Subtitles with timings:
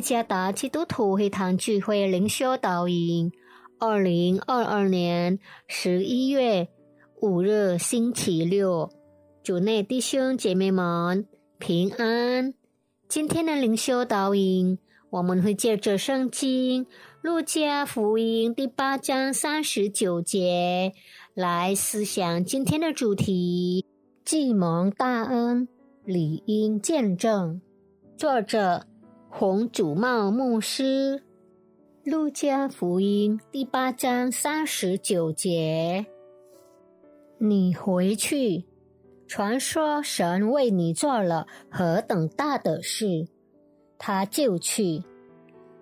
[0.00, 3.32] 加达基督徒会堂聚会灵修导引，
[3.78, 6.68] 二零二二年十一月
[7.20, 8.90] 五日星期六，
[9.42, 11.26] 主内弟兄姐妹们
[11.58, 12.54] 平安。
[13.08, 14.78] 今天的灵修导引，
[15.10, 16.86] 我们会借着圣经
[17.22, 20.92] 路加福音第八章三十九节
[21.34, 23.86] 来思想今天的主题：
[24.24, 25.66] 既蒙大恩，
[26.04, 27.60] 理应见证。
[28.16, 28.84] 作者。
[29.30, 31.22] 红主帽牧师，
[32.10, 36.06] 《路加福音》第八章三十九节：
[37.36, 38.64] 你回去，
[39.28, 43.28] 传说神为你做了何等大的事，
[43.98, 45.04] 他就去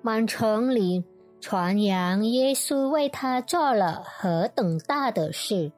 [0.00, 1.04] 满城里
[1.38, 5.70] 传扬耶稣为他做了何等大的事。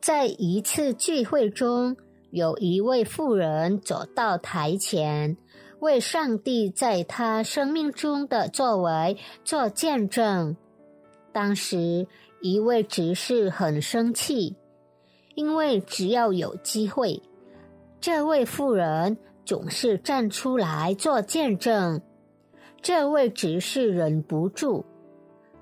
[0.00, 1.96] 在一次聚会中，
[2.30, 5.36] 有一位妇人走到台前。
[5.80, 10.56] 为上帝在他生命中的作为做见证。
[11.32, 12.06] 当时，
[12.40, 14.56] 一位执事很生气，
[15.34, 17.22] 因为只要有机会，
[18.00, 22.00] 这位妇人总是站出来做见证。
[22.80, 24.84] 这位执事忍不住，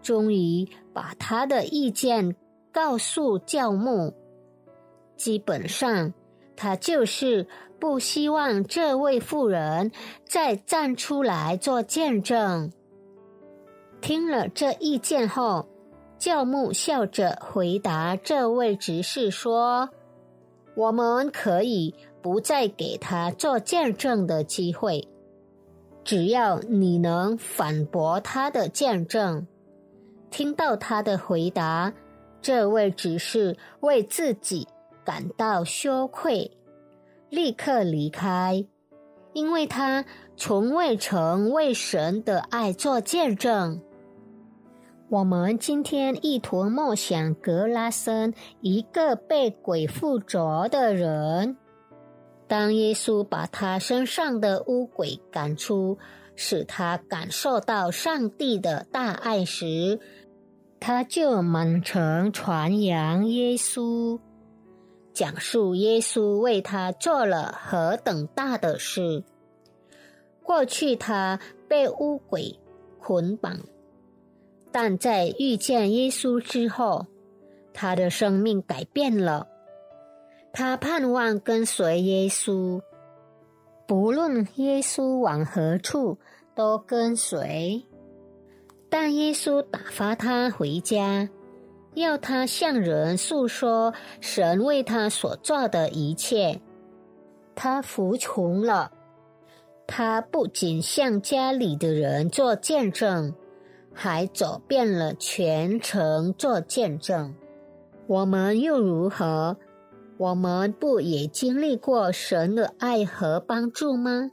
[0.02, 2.36] 终于把他的意见
[2.72, 4.14] 告诉教牧。
[5.16, 6.12] 基本上，
[6.56, 7.46] 他就是。
[7.78, 9.92] 不希望这位妇人
[10.24, 12.72] 再站出来做见证。
[14.00, 15.68] 听了这意见后，
[16.18, 19.90] 教牧笑着回答这位执事说
[20.74, 25.06] ：“我们可以不再给他做见证的机会，
[26.02, 29.46] 只要你能反驳他的见证。”
[30.32, 31.92] 听到他的回答，
[32.40, 34.66] 这位执事为自己
[35.06, 36.50] 感到羞愧。
[37.30, 38.66] 立刻离开，
[39.32, 40.04] 因为他
[40.36, 43.80] 从未曾为神的爱做见证。
[45.08, 51.56] 我们今天一同默想格拉森，一个被鬼附着的人。
[52.48, 55.98] 当耶稣把他身上的污鬼赶出，
[56.34, 59.98] 使他感受到上帝的大爱时，
[60.78, 64.20] 他就满城传扬耶稣。
[65.16, 69.24] 讲述耶稣为他做了何等大的事。
[70.42, 72.60] 过去他被污鬼
[73.00, 73.60] 捆绑，
[74.70, 77.06] 但在遇见耶稣之后，
[77.72, 79.48] 他的生命改变了。
[80.52, 82.82] 他盼望跟随耶稣，
[83.86, 86.18] 不论耶稣往何处
[86.54, 87.82] 都跟随。
[88.90, 91.30] 但耶稣打发他回家。
[91.96, 96.60] 要他向人诉说神为他所做的一切，
[97.54, 98.92] 他服从了。
[99.86, 103.32] 他不仅向家里的人做见证，
[103.94, 107.34] 还走遍了全城做见证。
[108.06, 109.56] 我们又如何？
[110.18, 114.30] 我们不也经历过神的爱和帮助吗？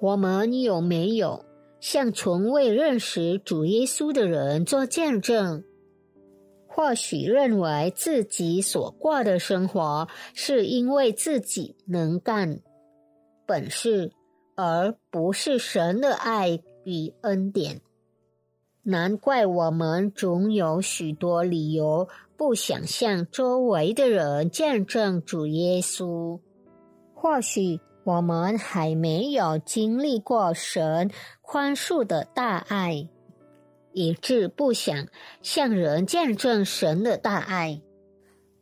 [0.00, 1.44] 我们有没有
[1.80, 5.64] 向从未认识主耶稣的人做见证？
[6.72, 12.60] 或许认为自己所过的生活是因为自己能干
[13.44, 14.12] 本事，
[14.54, 17.80] 而不是神的爱与恩典。
[18.84, 26.38] 难怪我们总有许多理由不想向周围的人见证主耶稣。
[27.12, 31.10] 或许我们还没有经历过神
[31.42, 33.08] 宽恕的大爱。
[33.92, 35.08] 以致不想
[35.42, 37.80] 向人见证神的大爱。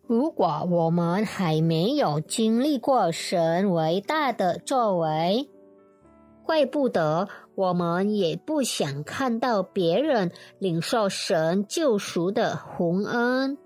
[0.06, 5.48] 如果我们还没有经历过神伟大的作为，
[6.44, 13.58] 怪不得我们也不想看到别人领受神救赎的洪恩。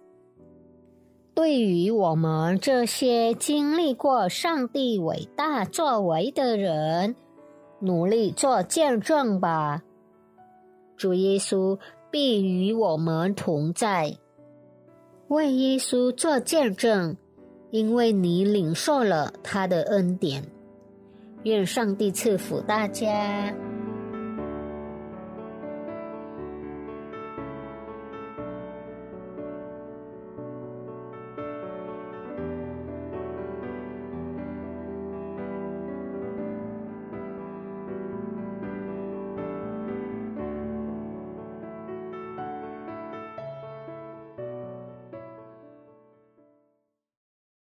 [1.34, 7.14] 对于我们这些经历过上帝伟大作为的人，
[7.78, 9.82] 努力做见证吧。
[10.96, 11.78] 主耶稣
[12.10, 14.16] 必与我们同在，
[15.28, 17.16] 为耶稣做见证，
[17.70, 20.44] 因为你领受了他的恩典。
[21.44, 23.52] 愿上帝赐福大家。